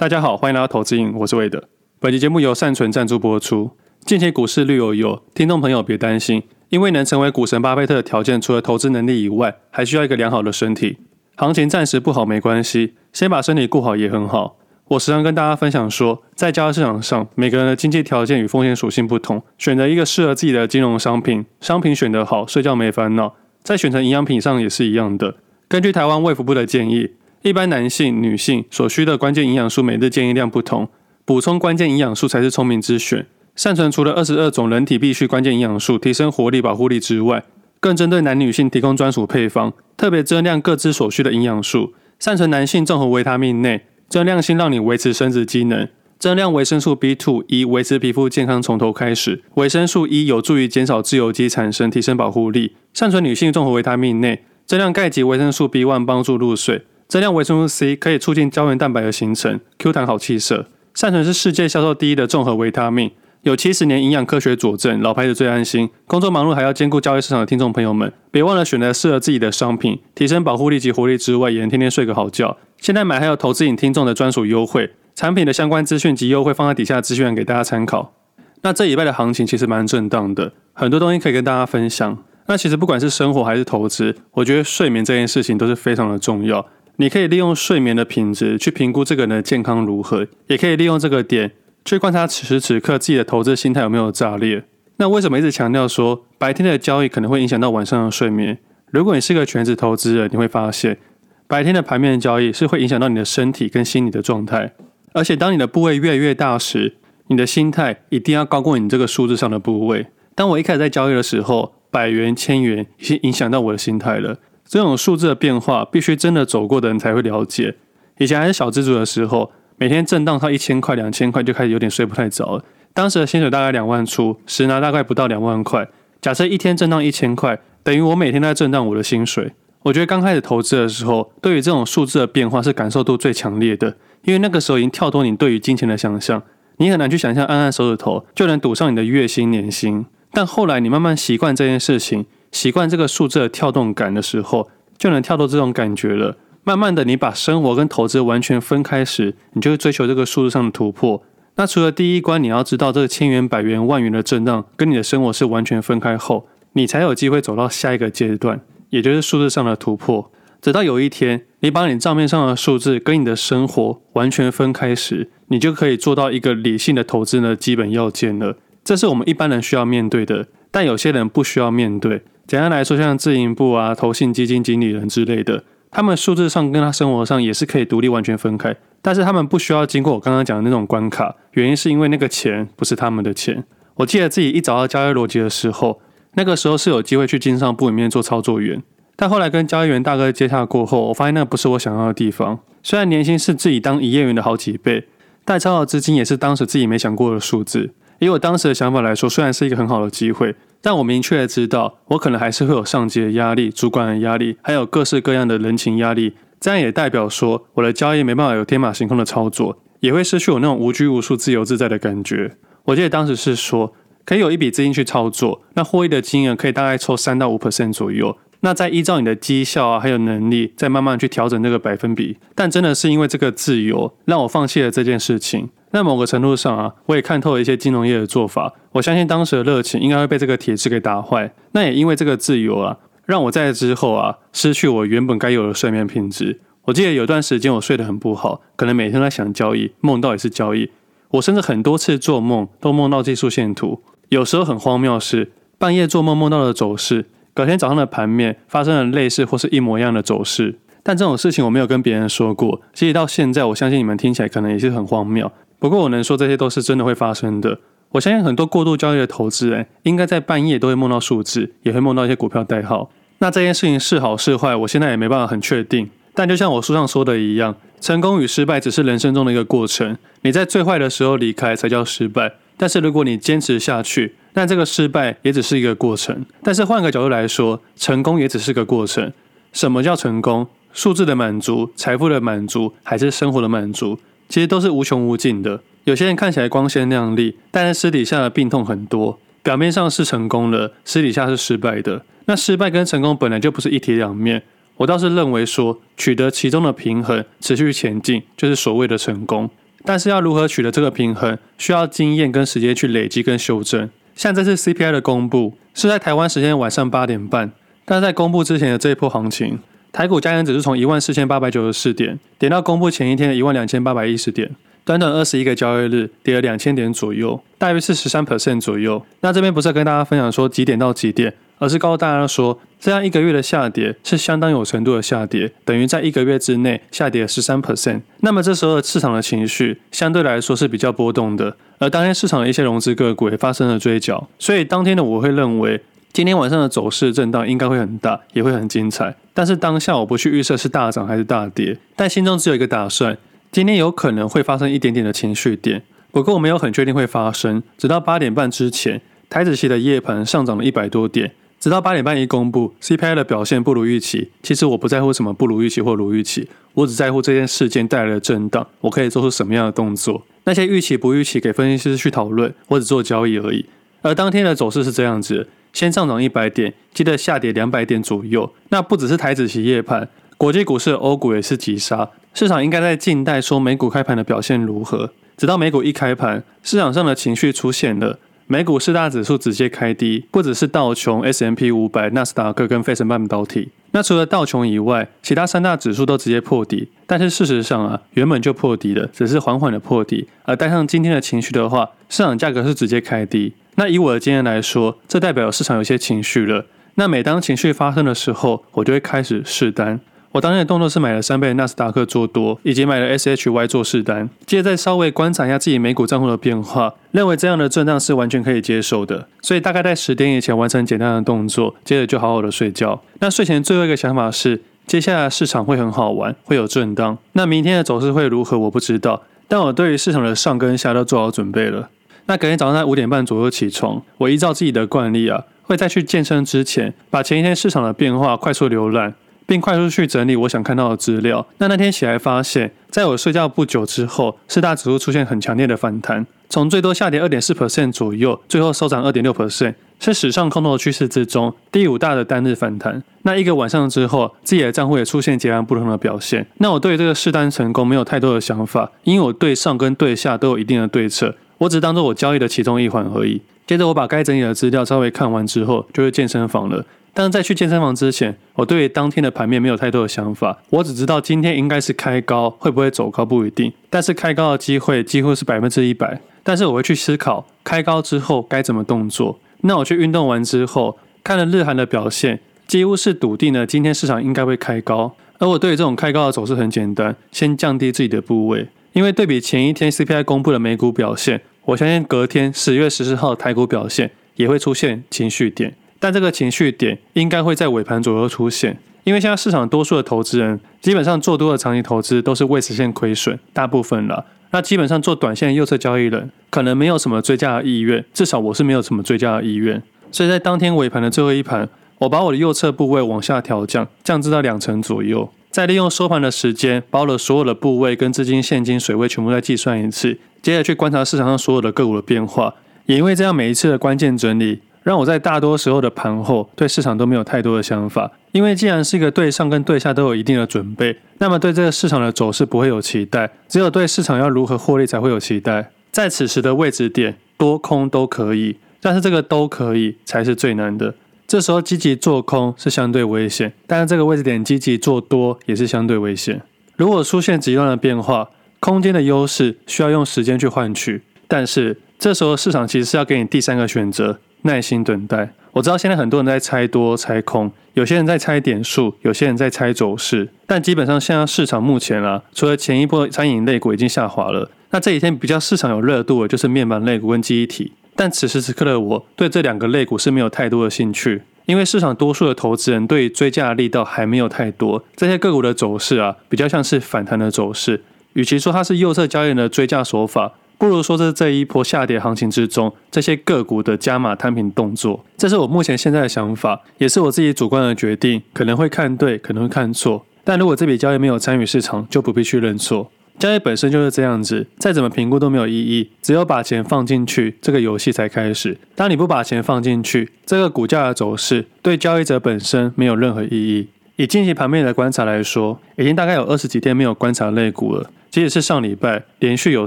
[0.00, 1.62] 大家好，欢迎来到投资瘾，我是魏德。
[1.98, 3.72] 本期节目由善存赞助播出。
[4.00, 10.96] 近期股市绿油油，听众朋友别担心，因为能成为股神巴菲特的条件，除了投资能力以外，还需要一个良好的身体。
[11.36, 14.56] 行情暂时不好没关系，先把身体顾好也很好。
[14.88, 23.34] 我时常跟大家分享说，在交易市场上，每个人的经济条件与风险属性不同，选择一个适合自己的金融商品，商品选得好，睡觉没烦恼。
[23.62, 25.34] 在选择营养品上也是一样的。
[25.68, 27.10] 根据台湾卫福部的建议。
[27.42, 30.88] 一般男性、女性所需的关键营养素每日建议量不同，
[31.24, 33.26] 补充关键营养素才是聪明之选。
[33.56, 37.42] 善存除了二十二种人体必需关键营养素，提升活力、保护力之外，
[37.80, 41.94] 更针对男女性提供专属配方，特别增量各自所需的营养素。
[42.18, 45.86] 善存男性综合维他命内，增量性让你维持生殖机能；
[46.18, 52.76] 增量维生素 B2 一，维持皮肤健康从头开始；维生素 E 有助于减少自由基产生，提升保护力。
[52.92, 56.82] 善存女性综合维他命内，增量钙及维生素 B1，帮助入睡。
[57.10, 60.66] 增量维生素 C 可以促进胶原蛋白的形成，Q 弹好气色。
[60.94, 63.10] 善存是世界销售第一的综合维他命，
[63.42, 65.90] 有七十年营养科学佐证，老牌子最安心。
[66.06, 72.56] 工作忙碌还要兼顾交易市场的听众朋友们，别忘了选择适合自己的商品，提升保护力及活力之外，也能天天睡个好觉。
[72.78, 78.14] 现在买还有投资瘾听众的专属优惠，产品的相关资讯及优惠放在底下资讯栏给大家参考。
[78.62, 82.16] 那这礼拜的行情其实蛮震荡的，很多东西可以跟大家分享。
[82.46, 86.66] 那其实不管是生活还是投资，我觉得睡眠这件事情都是非常的重要。
[87.00, 94.64] 你可以利用睡眠的品质去评估这个人的健康如何，也可以利用这个点去观察此时此刻自己的投资心态有没有炸裂。
[94.98, 98.58] 那为什么一直强调说白天的交易可能会影响到晚上的睡眠？
[98.90, 100.98] 如果你是个全职投资人，你会发现
[101.46, 104.74] 白天的盘面交易是会影响到你的身体跟心理的状态。
[105.14, 106.96] 而且当你的部位越来越大时，
[107.28, 110.08] 你的心态一定要高过你这个数字上的部位。
[110.34, 114.36] 当我一开始在交易的时候，百元、千元已经影响到我的心态了。
[114.70, 117.74] 这种数字的变化，必须真的走过的人才会了解。
[118.18, 122.64] 以前还是小资族的时候，每天震荡到一千块、两千块，就开始有点睡不太着了。
[122.94, 125.88] 当时的薪水大概两万出，实拿大概不到两万块。
[126.20, 129.50] 假设一天震荡一千块，等于我每天都在震荡我的薪水。
[129.82, 136.40] 我觉得刚开始投资的时候，对于这种数字的变化是感受度最强烈的，因为那个时候已经跳脱你对于金钱的想象，
[136.76, 140.06] 你很难去想象按按手指头就能赌上你的月薪年薪。
[140.32, 142.26] 但后来你慢慢习惯这件事情。
[142.52, 144.68] 习惯这个数字的跳动感的时候，
[144.98, 146.36] 就能跳到这种感觉了。
[146.62, 151.22] 慢慢的，你把生活跟投资完全分开时，你就会追求这个数字上的突破。
[151.56, 158.60] 那除了第一关，你要知道这个千元、百元、万元的震荡跟你的生活是完全分开后，你才有机会走到下一个阶段，
[158.90, 160.30] 也就是数字上的突破。
[160.60, 168.56] 直到有一天，你把你账面上的数字跟你的生活完全分开时，你就可以做到一个理性的投资的基本要件了。
[168.84, 172.22] 这是我们一般人需要面对的，但有些人不需要面对。
[172.50, 183.62] 简单来说，像自营部啊、投信基金经理人之类的，他们数字上跟他生活上也是可以独立完全分开，但是他们不需要经过我刚刚讲的那种关卡，原因是因为那个钱不是他们的钱。
[183.94, 186.00] 我记得自己一找到交易逻辑的时候，
[186.34, 188.82] 那个时候是有机会去经商部里面做操作员，
[189.14, 192.58] 但后来跟交易员大哥接洽过后，我发现那不是我想要的地方。
[192.82, 195.06] 虽然年薪是自己当营业员的好几倍，
[195.44, 197.92] 但超额资金也是当时自己没想过的数字。
[198.18, 200.56] 以我当时的想法来说，虽然是一个很好的机会。
[200.82, 206.34] 但我明确的知道，我可能还是会有上级的压力、主管的压力，还有各式各样的人情压力。
[206.58, 212.56] 这样也代表说，我的交易没办法有天马行空的操作，也会失去我那种无拘无束、自由自在的感觉。
[212.84, 218.36] 我记得当时是说，可以有一笔资金去操作，那获益的金额可以大概抽三到五 percent 左右。
[218.62, 222.36] 那再依照你的绩效啊，还有能力，再慢慢去调整这个百分比。
[222.54, 225.70] 但真的是因为这个自由，让我放弃了这件事情。
[225.92, 228.72] 那某个程度上啊，我也看透了一些金融业的做法。
[228.92, 231.52] 我相信当时的热情应该会被这个体制给打坏。
[231.72, 232.96] 那也因为这个自由啊，
[233.26, 236.60] 让我在之后啊，失去我原本该有的睡眠品质。
[236.84, 240.90] 我记得有段时间我睡得很不好，可能每天在想交易，梦到也是交易。
[241.32, 244.02] 我甚至很多次做梦都梦到技术线图。
[244.30, 247.26] 有时候很荒谬是，半夜做梦梦到的走势。
[247.52, 252.80] 隔天早上的盘面发生了类似或是一模一样的走势，但这种事情我没有跟别人说过。
[252.94, 255.50] 其实到现在，我相信你们听起来可能也是很荒谬。
[255.80, 257.80] 不过我能说这些都是真的会发生的。
[258.10, 263.10] 我相信很多过度交易的投资人，应该在半夜都会梦到数字，也会梦到一些股票代号。
[263.38, 266.10] 那这件事情是好是坏，我现在也没办法很确定。
[266.34, 270.16] 但就像我书上说的一样，成功与失败只是人生中的一个过程。
[270.42, 279.32] 你在最坏的时候离开才叫失败，但是如果你坚持下去，那这个失败也只是一个过程，但是换个角度来说，成功也只是个过程。
[279.72, 280.66] 什么叫成功？
[280.92, 284.18] 数字的满足、财富的满足，还是生活的满足？
[284.50, 285.80] 其实都是无穷无尽的。
[286.04, 289.38] 有些人看起来光鲜亮丽，但是私底下的病痛很多。
[289.62, 292.24] 表面上是成功了，私底下是失败的。
[292.46, 294.62] 那失败跟成功本来就不是一体两面。
[294.96, 299.70] 我倒是认为说，取得其中的平衡，持续前进，就是所谓的成功。
[300.04, 304.10] 但是要如何取得这个平衡，需要经验跟时间去累积跟修正。
[304.34, 307.70] 像这次 CPI 的公布是在台湾时间晚上八点半，
[308.06, 309.78] 但在公布之前的这一波行情，
[310.12, 314.68] 台股加权指数从一万四千八百九十四点跌到公布前一天的一万两千八百一十点，
[315.04, 319.24] 短短二十一个交易日跌了两千点左右，大约是十三 percent 左右。
[319.40, 328.22] 那这边不是跟大家分享说几点到几点，而是告诉大家说，这样一个月的下跌是相当有程度的下跌，等于在一个月之内下跌了十三 percent。
[328.40, 336.02] 那么这时候市场的情绪相对来说是比较波动的，而当天市场的一些融资个股也发生了追缴，所以当天的我会认为。
[336.32, 339.34] 今天晚上的走势震荡应该会很大，也会很精彩。
[339.52, 343.36] 但是当下我不去预测是大涨还是大跌，但心中只有一个打算：
[343.72, 347.82] 今天有可能会发生一点点的情绪点，不过我没有很确定会发生。
[347.98, 351.50] 直到八点半之前，台指期的夜盘上涨了一百多点，
[351.80, 354.52] 直到八点半一公布，CPI 的表现不如预期。
[354.62, 360.46] 其实我不在乎什么不如预期或如预期，我只在乎这件事件带来的震荡，我可以做出什么样的动作。
[360.62, 363.84] 那些预期不预期给分析师去讨论，我只做交易而已。
[364.22, 365.68] 而当天的走势是这样子。
[365.92, 368.72] 先上涨一百点，接着下跌两百点左右。
[368.90, 372.30] 那不只是台指期夜盘，国际股市的欧股也是急杀。
[372.54, 378.38] 市场应该在静待说美股开盘的表现如何，直到美股一开盘，市场上的情绪出现了，
[378.68, 383.88] 美股四大指数直接开低，不只是道琼、s m p 五百、纳斯达克跟费城半导体。
[384.12, 387.08] 那除了道琼以外，其他三大指数都直接破底。
[387.26, 390.48] 但是事实上啊，原本就破底了，只是缓缓的破底。
[390.62, 393.74] 而带上今天的情绪的话，市场价格是直接开低。
[393.96, 396.86] 那以我的经验来说，这代表市场有些情绪了。
[397.16, 400.20] 那每当情绪发生的时候，我就会开始试单。
[400.52, 404.48] 我当天的动作是买了三倍纳斯达克做多，以及买了 SHY 做试单。
[404.66, 409.46] 接着再稍微观察一下自己美股账户的变化，认为这样的震荡是完全可以接受的。
[409.62, 413.22] 所以大概在十点以前完成简单的动作，接着就好好的睡觉。
[413.38, 417.38] 那睡前最后一个想法是，接下来市场会很好玩，会有震荡。
[417.52, 419.44] 那明天的走势会如何，我不知道。
[419.68, 422.08] 但我对于市场的上跟下都做好准备了。
[422.50, 429.32] 那隔天早上在五点半左右起床，我依照自己的惯例啊，会在去健身之前，把前一天市场的变化快速浏览，
[429.68, 431.64] 并快速去整理我想看到的资料。
[431.78, 443.22] 那那天起来发现，在我睡觉不久之后，四大指数出现很强烈的反弹，从最多下跌二点四 percent 左右，最后收涨二点六 percent，是史上空头趋势之中第五大的单日反弹。
[443.42, 446.66] 那一个晚上之后，自己的账户也出现截然不同的表现。
[446.78, 451.54] 那我对于这个试单成功没有太多的想法，因为我对上跟对下都有一定的对策。
[451.80, 453.62] 我只当做我交易的其中一环而已。
[453.86, 457.04] 接着我把该整理的资料稍微看完之后，就去健身房了。
[457.32, 460.82] 但是在去健身房之前，我对于当天的盘面没有太多的想法。
[460.90, 463.90] 我只知道今天应该是开高，会不会走高不一定。
[464.10, 466.38] 但是开高的机会几乎是百分之一百。
[466.62, 469.58] 但是我会去思考开高之后该怎么动作。
[469.80, 475.34] 那我去运动完之后，看了日韩的表现，几乎是笃定了今天市场应该会开高。
[475.58, 481.62] 而我对于这种开高的走势很简单，先降低自己的部位，因为对比前一天 CPI 公布的美股表现。
[481.86, 494.44] 我相信隔天十月十四号台股表现也会出现情绪点，但这个情绪点应该会在尾盘左右出现，因为现在市场多数的投资人基本上做多的长期投资都是未实现亏损，大部分了。
[494.72, 500.00] 那基本上做短线右侧交易人可能没有什么追加的意愿，至少我是没有什么追加的意愿，
[500.30, 501.88] 所以在当天尾盘的最后一盘，
[502.18, 505.50] 我把我的右侧部位往下调降，降至到两成左右。
[505.70, 512.74] 再利用收盘的时间，把我的所有的部位跟资金现金水位全部再计算一次，接着去观察市场上所有的个股的变化。
[513.06, 518.32] 也因为这样，每一次的关键整理，让我在大多时候的盘后对市场都没有太多的想法。
[518.50, 525.92] 因为既然是一个对上跟对下都有一定的准备，那么对这个市场的走势不会有期待，只有对市场要如何获利才会有期待。
[526.10, 531.14] 在此时的位置点，多空都可以，但是这个都可以才是最难的。
[531.50, 536.62] 这时候积极做空是相对危险，但是这个位置点积极做多也是相对危险。
[536.94, 545.52] 如果出现极端的变化，空间的优势需要用时间去换取，但是这时候市场其实是要给你第三个选择：耐心等待。
[545.72, 557.94] 我知道现在很多人在猜多猜空，有些人在猜点数，有些人在猜走势，但基本上现在市场目前啊，除了前一波餐饮类股已经下滑了，那这几天比较市场有热度的就是面板类股跟记忆体。
[558.20, 565.02] 但此时此刻的我对这两个类股是没有太多的兴趣，因为市场多数的投资人对于追价的力道还没有太多。
[565.16, 568.02] 这些个股的走势啊，比较像是反弹的走势。
[568.34, 575.24] 与其说它是右侧交易人的追价手法，不如说是这一波下跌行情之中这些个股的加码摊平动作。
[575.38, 580.26] 这是我目前现在的想法，也是我自己主观的决定，可能会看对，可能会看错。
[580.44, 583.10] 但如果这笔交易没有参与市场，就不必去认错。
[583.40, 588.76] 交易本身就是这样子，再怎么评估都没有意义，只有把钱放进去，这个游戏才开始。
[588.94, 593.88] 当你不把钱放进去，这个股价的走势对交易者本身没有任何意义。
[594.16, 598.10] 以近期盘面的观察来说，已经大概有二十几天没有观察类股了。
[598.30, 599.86] 即使是上礼拜连续有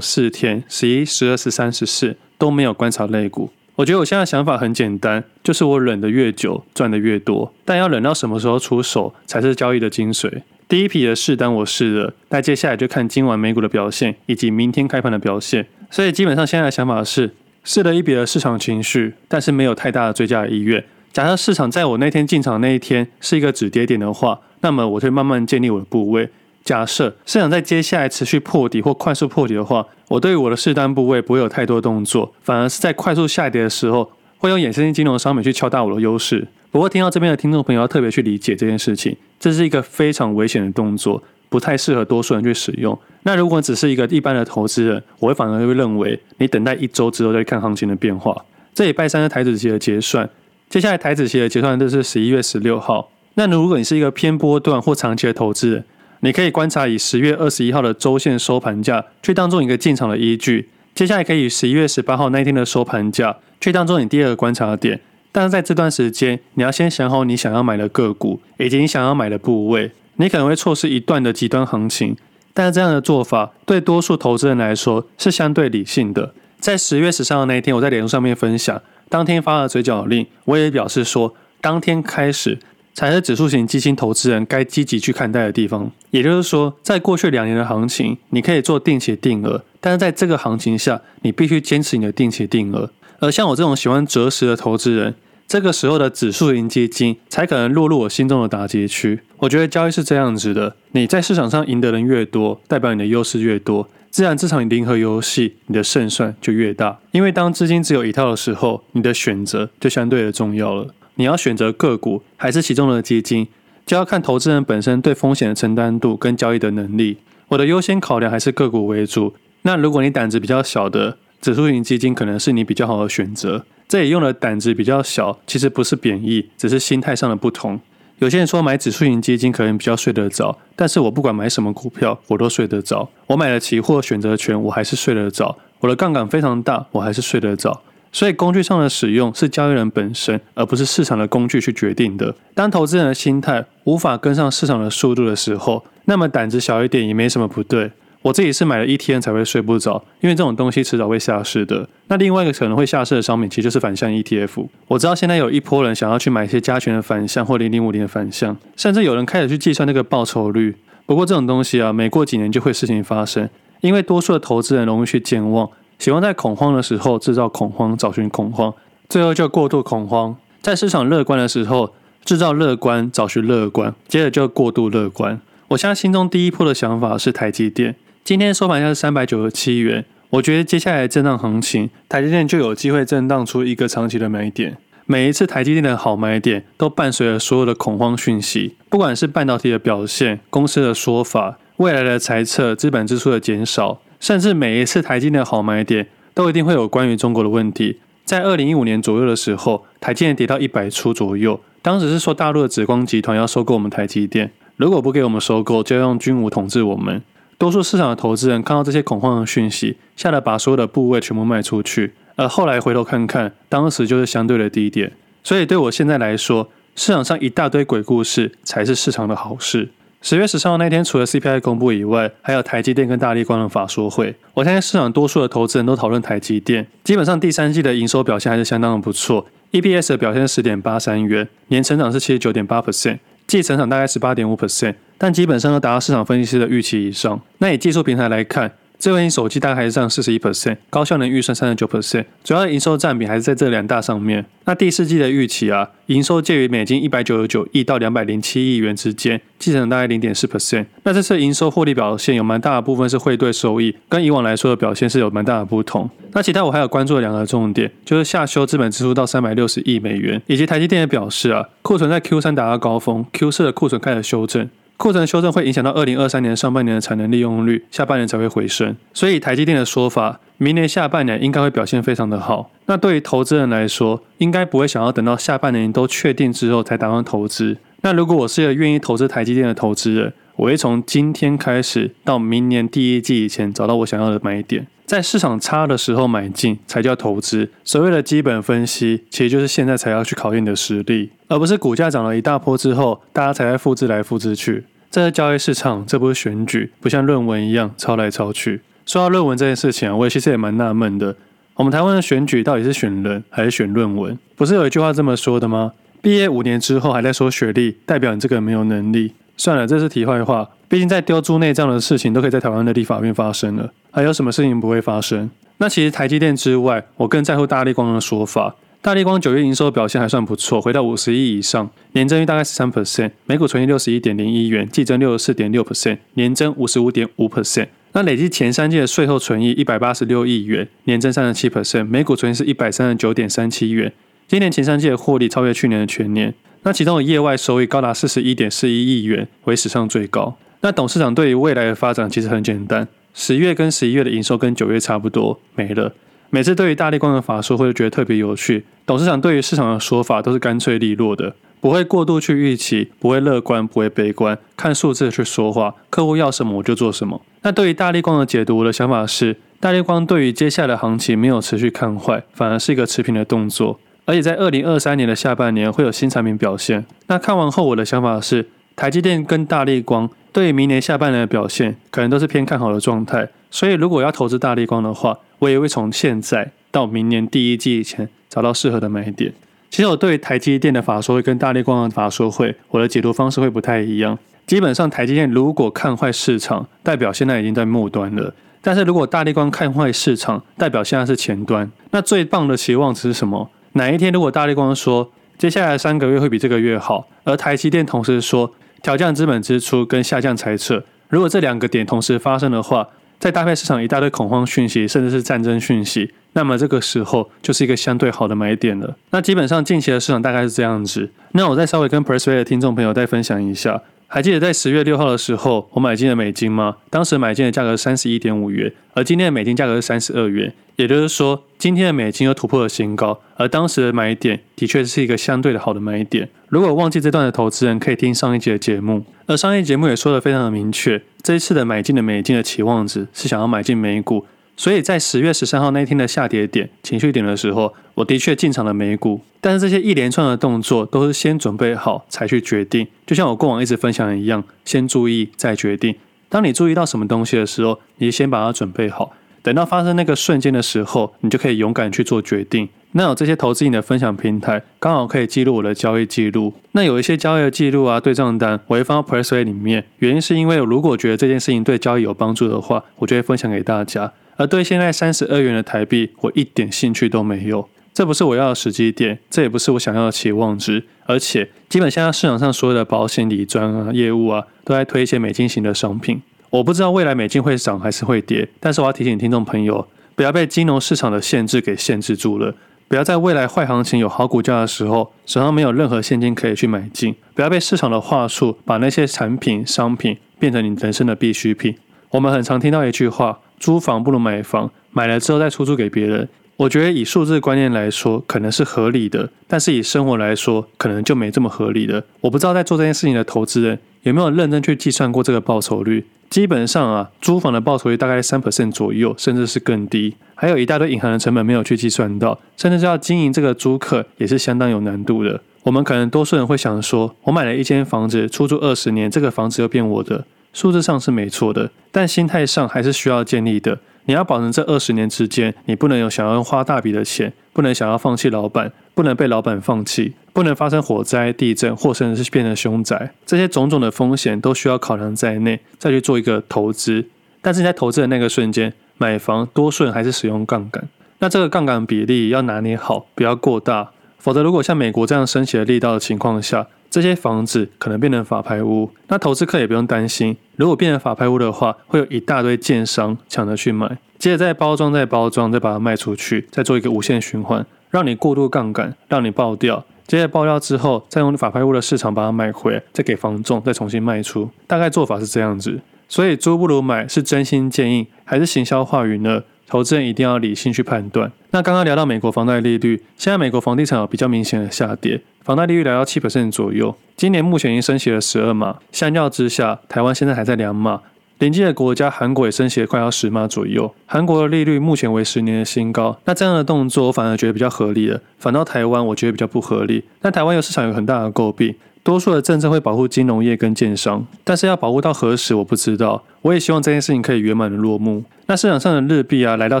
[0.00, 3.50] 四天，十一、十二、十三、十四都没有观察类股。
[3.76, 7.52] 我觉得我现在想法很简单，就是我忍得越久，赚得越多。
[7.64, 10.42] 但要忍到什么时候出手，才是交易的精髓。
[10.66, 15.66] 第一笔的试单我试了，那接下来就看今晚美股的表现，以及明天开盘的表现。
[15.90, 20.82] 所以基本上现在的想法是，试了一笔的市场情绪，但是没有太大的追加的意愿。
[21.12, 26.28] 假设市场在我那天进场那一天是一个止跌点的话，那么我会慢慢建立我的部位。
[26.64, 34.10] 假设市场在接下来持续破底或快速破底的话，我对我的试单部位不会有太多动作，反而是在快速下跌的时候，
[34.44, 36.46] 会用衍生性金融商品去敲大我的优势。
[36.70, 42.98] 不过听到这边的听众朋友要特别去理解这件事情，这是一个非常危险的动作，不太适合多数人去使用。
[43.22, 48.44] 那如果只是一个一般的投资人，我会反而会认为你等待一周之后再看行情的变化。
[48.74, 50.28] 这礼拜三是台指期的结算。
[50.68, 53.10] 接下来台指期的结算日是十一月十六号。
[53.36, 55.84] 那如果你是一个偏波段或长期的投资人，
[56.20, 60.68] 你可以观察以十月二十一号的周线收盘价去当做一个进场的依据。
[60.94, 65.00] 接下来可以十一月十八号那一天的收盘价去当做你第二个观察点。
[65.32, 69.90] 但是在这段时间，你要先想好你想要买的个股以及你想要买的部位。
[70.16, 72.16] 你可能会错失一段的极端行情，
[72.52, 76.32] 但是这样的做法对多数投资人来说是相对理性的。
[76.60, 78.80] 在十月十三号那一天，我在脸书上面分享。
[79.08, 82.60] 当天发了嘴角令，我也表示说，当天开始
[82.94, 85.90] 才是指数型基金投资人该积极去看待的地方。
[86.10, 92.90] 也就是说，在过去两年的行情，你可以做定期定额，但是在这个行情下，你必须坚持你的定期定额。
[93.18, 95.14] 而像我这种喜欢择时的投资人，
[95.46, 99.20] 这个时候的指数型基金才可能落入我心中的打击区。
[99.40, 103.86] 我觉得交易是这样子的：你在市场上赢的人越多，代表你的优势越多。
[104.08, 106.98] 自然，这场零和游戏，你的胜算就越大。
[107.12, 110.94] 因为当资金只有一套的时候，你的选择就相对的重要了。
[111.16, 113.48] 你要选择个股还是其中的基金，
[113.84, 117.18] 就要看投资人本身对风险的承担度跟交易的能力。
[117.48, 119.34] 我的优先考量还是个股为主。
[119.66, 123.64] 那如果你胆子比较小的，指数型基金可能是你比较好的选择。
[123.88, 127.80] 这里用的胆子比较小，其实不是贬义，只是心态上的不同。
[128.18, 133.08] 有些人说买指数型基金可能比较睡得着，但是我不管买什么股票，我都睡得着。
[133.28, 135.56] 我买了期货选择权，我还是睡得着。
[135.80, 137.80] 我的杠杆非常大，我还是睡得着。
[138.12, 142.34] 所以工具上的使用是交易人本身，而不是市场的工具去决定的。
[142.52, 147.90] 当投资人的心态无法跟上市场的速度的时候，那么胆子小一点也没什么不对。
[148.24, 151.86] 我自己是买了 ETN 才会睡不着，因为这种东西迟早会下市的。
[152.08, 154.66] 那另外一个可能会下市的商品，其实就是反向 ETF。
[154.88, 160.74] 我知道现在有一波人想要去买一些加权的反向或零零五零的反向，甚至有人开始去计算那个报酬率。
[161.04, 163.46] 不过这种东西啊，每过几年就会事情发生，
[163.82, 168.72] 因为多数的投资人容易去健忘，喜欢在恐慌的时候制造恐慌，找寻恐慌，
[169.06, 170.34] 最后就过度恐慌。
[170.62, 171.92] 在市场乐观的时候
[172.24, 175.38] 制造乐观，找寻乐观，接着就过度乐观。
[175.68, 177.96] 我现在心中第一波的想法是台积电。
[178.24, 184.78] 今天收盘价是三百九十七元，我觉得接下来震荡行情，台积电就有机会震荡出一个长期的买点。
[185.04, 198.00] 每一次台积电的好买点，都伴随着所有的恐慌讯息，不管是半导体的表现、公司的说法、未来的财测、资本支出的减少，甚至每一次台积电的好买点，都一定会有关于中国的问题。
[198.24, 207.20] 在二零一五年左右的时候，台积电跌到一百出左右，当时是说大陆的紫光集团要收购我们台积电，如果不给我们收购，就要用军武统治我们。
[207.56, 212.12] 多数市场的投资人看到这些恐慌的讯息，吓得把所有的部位全部卖出去。
[212.36, 215.12] 而后来回头看看，当时就是相对的低点。
[215.42, 219.90] 所以对我现在来说，市场上一大堆鬼故事才是市场的好事。
[220.20, 224.34] 十月十三号那天，除了 CPI 公布以外，还有台积电跟大力光的法说会。
[224.54, 233.18] 我相信市场多数的投资人都讨论台积电，基本上第三季的营收表现还是相当的不错，EPS 的表现是十点八三元，年成长是七十九点八 percent。
[233.54, 237.40] 季成长大概十八点五 percent，但基本上都达到市场分析师的预期以上。
[237.58, 238.72] 那以技术平台来看，
[239.04, 244.46] 智慧型手机大概还是占四十一 percent，高效能预算三十九 percent，主要的营收占比还是在这两大上面。
[244.64, 250.86] 那第四季的预期啊，营收介于美金一百九十九亿到两百零七亿元之间，季成长大概零点四 percent。
[251.02, 256.08] 那这次营收获利表现有蛮大的部分是汇兑收益，跟以往来说的表现是有蛮大的不同。
[256.32, 264.70] 那其他我还有关注的两个重点，就是下修资本支出到三百六十亿美元，以及台积电也表示啊，库存在 Q 三达到高峰，Q 四的库存开始修正。
[264.96, 268.96] 库存修正会影响到二零二三年上半年的产能利用率，下半年才会回升。
[269.12, 272.70] 所以台积电的说法，明年下半年应该会表现非常的好。
[272.86, 277.76] 那对于投资人来说，应该不会想要等到下半年都确定之后才打算投资。
[278.02, 284.86] 那如果我是一个愿意投资台积电的投资人，我会从今天开始到明年第一季以前找到我想要的买点。
[285.04, 287.68] 在市场差的时候买进才叫投资。
[287.84, 294.84] 所谓的基本分析，其实就是现在才要去考验你的实力，而不是股价涨了一大波之后，大家才在复制来复制去。
[295.10, 298.80] 这是交易市场，这不是选举，不像论文一样抄来抄去。
[299.04, 301.36] 说到论文这件事情，我其实也蛮纳闷的。
[301.74, 304.38] 我们台湾的选举到底是选人还是选论文？
[304.56, 305.92] 不是有一句话这么说的吗？
[306.22, 309.34] 毕业五年之后还在说学历，代表你这个人没有能力。
[309.56, 310.68] 算了，这是题外话。
[310.88, 315.50] 毕竟在丢猪内脏的事情都可以在台湾的立法院发生了，还有什么事情不会发生？
[315.78, 318.76] 那其实台积电之外，我更在乎大立光的说法。
[319.02, 327.88] 大立光九月营收表现还算不错，回到五十亿以上，年增率大概十三 percent，每股纯益六十一点零一元，季增六十四点六 percent，年增五十五点五 percent。
[328.12, 334.12] 那累计前三季的税后纯益一百八十六亿元，年增三十七 percent，每股纯益是一百三十九点三七元。
[334.46, 336.54] 今年前三季的获利超越去年的全年，
[336.84, 340.56] 那其中的业外收益高达四十一点四一亿元，为史上最高。
[340.82, 346.12] 那董事长对于未来的发展其实很简单，十月跟十一月的营收跟九月差不多，没了。
[346.50, 348.84] 每次对于大立光的法说会，觉得特别有趣。
[349.06, 351.56] 董事长对于市场的说法都是干脆利落的。
[351.80, 355.94] 不会过度去预期，不会乐观，不会悲观，看数字去说话。
[356.08, 357.42] 客户要什么我就做什么。
[357.62, 363.98] 那对于大立光的解读，我的想法是，大立光对于接下来的行情没有持续看坏，反而是一个持平的动作。
[364.24, 367.04] 而且在二零二三年的下半年会有新产品表现。
[367.26, 373.48] 那看完后，我的想法是，台积电跟大立光对于明年下半年的表现，可能都是偏看好的状态。
[373.70, 379.52] 所以如果要投资大立光的话，我也会从现在到明年第一季以前找到适合的买点。
[379.90, 384.38] 其实我对台积电的法说会跟大立光的法说会，我的解读方式会不太一样。
[384.66, 391.90] 基本上台积电如果看坏市场，代表现在已经在末端了；但是如果大立光看坏市场，代表现在是前端。
[392.10, 393.70] 那最棒的期望值是什么？
[393.94, 398.72] 哪一天如果大立光说接下来三个月会比这个月好，而台积电同时说
[399.02, 403.08] 调降资本支出跟下降财测，如果这两个点同时发生的话，
[403.38, 406.32] 再搭配市场一大堆恐慌讯息，甚至是战争讯息。
[406.54, 409.16] 那么这个时候就是一个相对好的买点了。
[409.30, 411.30] 那基本上近期的市场大概是这样子。
[411.52, 414.02] 那我再稍微跟 Persuade 的听众朋友再分享一下，
[414.34, 416.96] 还记得在十月六号的时候我买进了美金吗？
[417.08, 420.74] 当时买进的价格是三十一点五元，而今天的美金价格是三十二元。
[420.96, 426.48] 也就是说，今天的美金又突破了新高，而当时的买点的确是一个相对的好的买点。
[426.66, 434.44] 如果忘记这段的投资人可以听上一集的节目，而上一节目也说得非常的明确，这一次的买进的美金的期望值是想要买进美股。
[434.76, 439.40] 所以在十月十三号那一天的下跌点、情绪点的时候，我的确进场了美股。
[439.60, 446.14] 但是这些一连串的动作都是先准备好才去决定，就像我过往一直分享的一样，先注意再决定。
[446.48, 449.32] 当你注意到什么东西的时候，你先把它准备好，
[449.62, 452.88] 等到发生那个瞬间的时候，你就可以勇敢去做决定。
[453.12, 456.74] 那有这些投资你的分享平台，刚好可以记录我的交易记录。
[456.92, 460.04] 那有一些交易的记录啊、对账单，我会放到 Pressway 里面。
[460.18, 464.32] 原因是因为如果觉得这件事情对交易有帮助的话，我就会分享给大家。
[464.56, 467.88] 而对现在三十二元的台币，我一点兴趣都没有。
[468.12, 471.02] 这不是我要的时机点，这也不是我想要的期望值。
[471.26, 476.40] 而且，基本现在市场上所有的保险、理专啊、业务啊，都在推一些美金型的商品。
[476.70, 482.76] 我不知道未来美金会涨还是会跌，但是我要提醒听众朋友，不要被金融市场的限制给限制住了。
[483.08, 487.34] 不要在未来坏行情有好股价的时候，手上没有任何现金可以去买进。
[487.54, 491.96] 不要被市场的话术把那些产品、商品变成你人生的必需品。
[492.30, 493.58] 我们很常听到一句话。
[493.78, 496.48] 租房不如买房，买了之后再出租给别人。
[496.76, 502.24] 我觉得以数字观念来说，可能是合理的，但是以生活来说，可能就没这么合理了。
[502.40, 506.26] 我不知道在做这件事情的投资人有没有认真去计算过这个报酬率。
[506.50, 510.34] 基本上啊，租房的报酬率大概三 percent 左右，甚至是更低。
[510.56, 515.60] 还有一大堆隐含的成本没有去计算到，甚至是要经营这个租客也是相当有难度的。
[515.84, 520.44] 我们可能多数人会想说，我买了一间房子，出租二十年，这个房子又变我的。
[520.74, 524.00] 数字上是没错的，但心态上还是需要建立的。
[524.26, 533.32] 你要保证这二十年之间，你不能有想要花大笔的钱，不能想要放弃老板，不能被老板放弃，不能发生火灾、地震，或甚至是变成凶宅。
[533.46, 537.26] 这些种种的风险都需要考量在内，再去做一个投资。
[537.62, 541.08] 但是你在投资的那个瞬间，买房多数人还是使用杠杆，
[541.38, 550.56] 那这个杠杆比例要拿捏好，不要过大，否则如果像美国这样升息的力道的情况下，这些房子可能变成法拍屋，那投资客也不用担心。
[550.74, 560.04] 如果变成法拍屋的话，会有一大堆建商抢着去买，接着再包装、再包装、再把它卖出去，再做一个无限循环，让你过度杠杆，让你爆掉。
[560.26, 564.68] 接着爆掉之后，再用法拍屋的市场把它买回，再给房仲再重新卖出。
[564.88, 566.00] 大概做法是这样子。
[566.28, 569.62] 所以租不如买，是真心建议，还是行销话语呢？
[569.86, 571.50] 投资人一定要理性去判断。
[571.70, 577.14] 那刚刚聊到美国房贷利率，现在美国房地产有比较明显的下跌，房贷利率来到七 percent 左右。
[577.36, 581.20] 今年目前已经升息了十二码，相较之下，台湾现在还在两码。
[581.58, 586.38] 邻近的国家韩国也升息了快要十码左右，韩国的利率目前为十年的新高。
[586.44, 588.40] 那这样的动作，我反而觉得比较合理了。
[588.58, 590.24] 反倒台湾，我觉得比较不合理。
[590.40, 591.94] 但台湾有市场有很大的诟病。
[592.24, 596.42] 多数的政策会保护金融业跟建商，但是要保护到何时我不知道。
[596.62, 598.42] 我也希望这件事情可以圆满的落幕。
[598.64, 600.00] 那市场上的日币啊，来到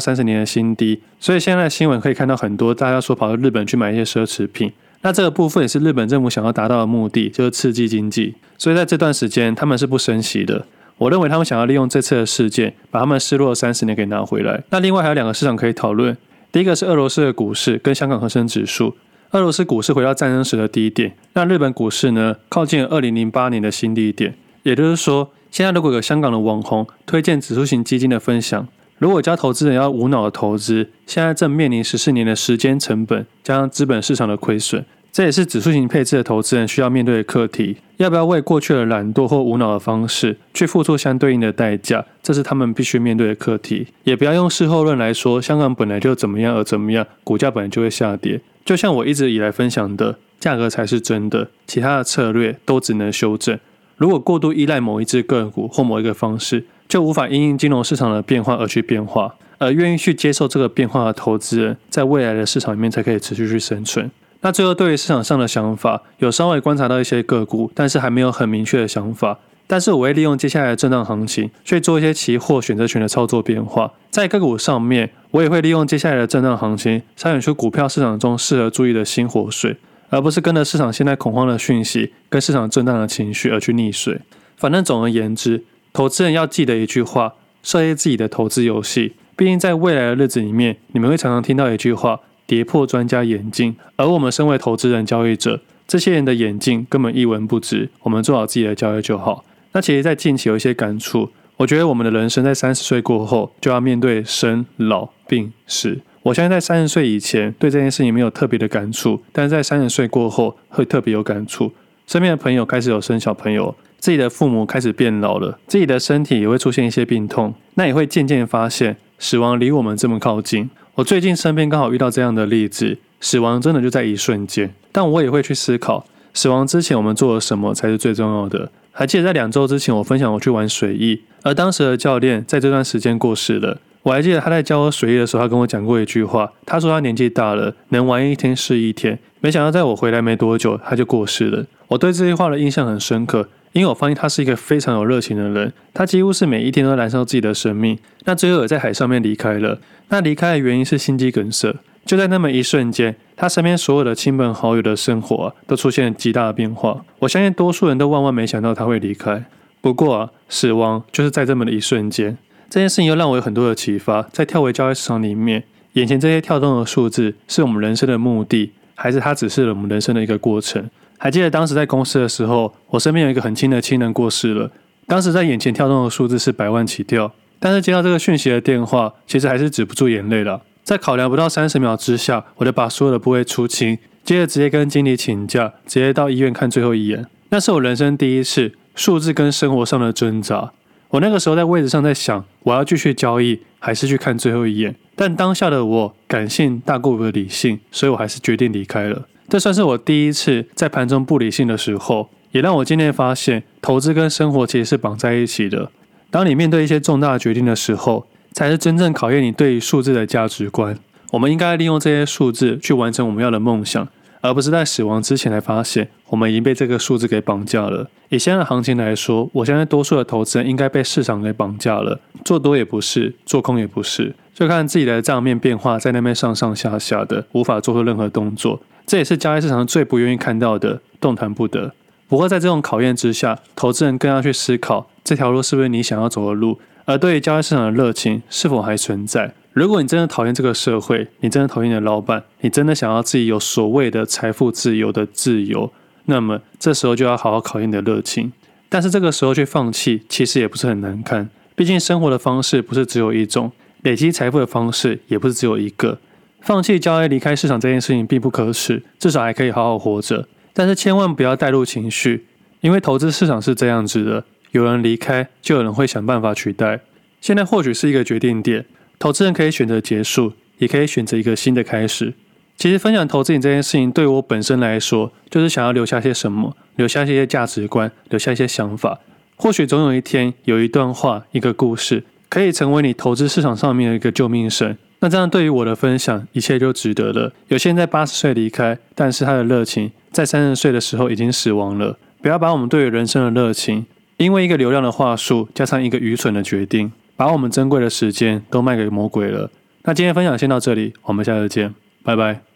[0.00, 4.72] 三十年的新低，所以现在新闻可以看到很多大家说跑到日本去买一些奢侈品。
[5.02, 8.34] 那这个部分也是日本政府想要达到的目的，就是刺激经济。
[8.56, 10.64] 所以在这段时间，他们是不升息的。
[10.96, 14.64] 我认为他们想要利用这次的事件，把他们失落三十年给拿回来。
[14.70, 16.16] 那另外还有两个市场可以讨论，
[16.50, 18.96] 第一个是俄罗斯的股市跟香港恒生指数。
[19.34, 24.36] 俄罗斯股市回到战争时的低点，那日本股市呢，靠近二零零八年的新低点。
[24.62, 28.68] 也就是说，现在如果有香港的网红推荐指数型基金的分享，
[28.98, 34.86] 如果教投资人要无脑的投资，现在正面临十四年的时间成本加上资本市场的亏损。
[35.14, 42.04] 这也是指数型配置的投资人需要面对的课题，要不要为过去的懒惰或无脑的方式去付出相对应的代价？
[42.20, 43.86] 这是他们必须面对的课题。
[44.02, 48.40] 也不要用事后论来说，香港本来就怎么样而怎么样，股价本来就会下跌。
[48.64, 53.56] 就像我一直以来分享的，价格才是真的，其他的策略都只能修正。
[53.96, 64.10] 如果过度依赖某一只个股或某一个方式，就无法因应金融市场的变化而去变化，而愿意去接受这个变化的投资人，在未来的市场里面才可以持续去生存。
[64.44, 69.38] 那最后，对于市场上的想法，有稍微观察到一些个股，但是还没有很明确的想法。
[69.66, 73.90] 但是我会利用接下来的震荡行情，去做一些期货选择权的操作变化。
[74.10, 79.78] 在个股上面，我也会利用接下来的震荡行情，筛选出股票市场中适合注意的新活水，
[80.10, 84.20] 而不是跟着市场现在恐慌的讯息，跟市场震荡的情绪而去溺水。
[84.58, 89.14] 反正总而言之，投资人要记得一句话：设计自己的投资游戏。
[89.34, 92.20] 毕竟在未来的日子里面，你们会常常听到一句话。
[92.46, 97.88] 跌破专家眼镜，而我们身为投资人、交易者，这些人的眼镜根本一文不值。
[98.02, 99.44] 我们做好自己的交易就好。
[99.72, 106.00] 那其实，在近期有一些感触，我觉得我们的人生在三十岁过后就要面对生老病死。
[106.22, 111.72] 我相信在三十岁以前对这件事情没有特别的感触，但是在三十岁过后会特别有感触。
[112.06, 120.70] 身边的朋友开始有生小朋友，自己的父母开始变老了，自己的身体也会出现一些病痛，那也会渐渐发现死亡离我们这么靠近。
[120.96, 124.72] 我最近身边刚好遇到这样的例子，死亡真的就在一瞬间。
[124.92, 128.70] 但我也会去思考，死亡之前我们做了什么才是最重要的。
[128.92, 133.80] 还记得在两周之前，我分享我去玩水翼，而当时的教练在这段时间过世了。
[134.04, 139.18] 我还记得他在教我水翼的时候，他跟我讲过一句话，他说他年纪大了，能玩一天是一天。
[139.40, 141.66] 没想到在我回来没多久，他就过世了。
[141.88, 143.48] 我对这句话的印象很深刻。
[143.72, 147.98] 因为我发现他是一个非常有热情的人，他几乎是每一天都燃烧自己的生命。
[148.24, 149.80] 那最后也在海上面离开了。
[150.08, 151.74] 那离开的原因是心肌梗塞。
[152.04, 157.04] 就在那么一瞬间，他身边所有的亲朋好友的生活，都出现了极大的变化。
[157.20, 159.44] 我相信多数人都万万没想到他会离开。
[159.80, 162.36] 不过啊，死亡就是在这么的一瞬间。
[162.68, 164.22] 这件事情又让我有很多的启发。
[164.32, 165.64] 在跳回交易市场里面，
[165.94, 170.90] 眼前这些跳动的数字是我们人生的目的，还是它只是我们人生的一个过程？
[171.16, 174.70] 还记得当时在公司的时候，我身边有一个很亲的亲人过世了。
[175.06, 177.32] 当时在眼前跳动的数字是百万起跳，
[177.64, 180.60] 但是接到这个讯息的电话，其实还是止不住眼泪了。
[180.82, 187.24] 在考量不到三十秒之下，我就把所有的部位出清，接着直接跟经理请假，直接到医院看最后一眼。
[187.48, 190.72] 那是我人生第一次数字跟生活上的挣扎。
[191.08, 194.94] 我那个时候在位置上在想，我要继续交易，还是去看最后一眼？
[195.16, 199.26] 但当下的我感性大过于理性，所以我还是决定离开了。
[199.48, 205.90] 这算是我第一次在盘中不理性的时候，也让我今天发现，投资跟生活其实是绑在一起的。
[206.34, 210.98] 当你面对一些重大决定的时候，才是真正考验你对于数字的价值观。
[211.30, 214.08] 我们应该利用这些数字去完成我们要的梦想，
[214.40, 218.10] 而不是在死亡之前才发现我们已经被这个数字给绑架了。
[218.30, 228.80] 以现在的行情来说，我相信多数的投资人应该被市场给绑架了，做多也不是，做空也不是，就看自己的账面变化在那边上上下下的，无法做出任何动作。
[229.06, 231.92] 这也是交易市场最不愿意看到的，动弹不得。
[232.28, 239.54] 不过在这种考验之下，投资人更要去思考这条路是不是你想要走的路，而对于交易市场的热情是否还存在。
[239.72, 245.92] 如果你真的讨厌这个社会，你真的讨厌你的老板，你真的想要自己有所谓的财富自由的自由，
[246.26, 248.52] 那么这时候就要好好考验你的热情。
[248.88, 251.50] 但是这个时候去放弃，其实也不是很难看。
[251.74, 256.18] 毕竟生活的方式不是只有一种，累积财富的方式也不是只有一个。
[256.60, 260.46] 放弃交易、离开市场这件事情并不可耻，至少还可以好好活着。
[260.74, 262.44] 但是千万不要带入情绪，
[262.82, 267.00] 因为投资市场是这样子的：有人离开，就有人会想办法取代。
[267.40, 268.84] 现在或许是一个决定点，
[269.18, 272.34] 投资人可以选择结束，也可以选择一个新的开始。
[272.76, 279.20] 其实分享投资你这件事情，对我本身来说，就是想要留下些什么，留下一些价值观，留下一些想法。
[279.54, 284.96] 或许总有一天，有一段话、一个故事，可以成为你投资市场上面的一个救命绳。
[285.20, 287.52] 那这样对于我的分享，一切就值得了。
[287.68, 292.18] 有些人在八十岁离开，但是他的热情在三十岁的时候已经死亡了。
[292.42, 294.04] 不要把我们对于人生的热情，
[294.36, 299.70] 因为一个流量的话术，加上一个愚蠢的决定，把我们珍贵的时间都卖给魔鬼了。
[300.02, 302.73] 那今天分享先到这里，我们下次见，拜拜。